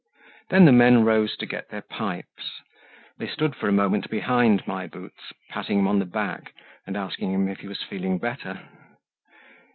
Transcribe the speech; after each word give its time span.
Then 0.49 0.65
the 0.65 0.71
men 0.71 1.05
rose 1.05 1.37
to 1.37 1.45
get 1.45 1.69
their 1.69 1.83
pipes. 1.83 2.63
They 3.19 3.27
stood 3.27 3.55
for 3.55 3.69
a 3.69 3.71
moment 3.71 4.09
behind 4.09 4.65
My 4.65 4.87
Boots, 4.87 5.31
patting 5.49 5.77
him 5.77 5.87
on 5.87 5.99
the 5.99 6.05
back, 6.05 6.53
and 6.87 6.97
asking 6.97 7.31
him 7.31 7.47
if 7.47 7.59
he 7.59 7.67
was 7.67 7.83
feeling 7.83 8.17
better. 8.17 8.61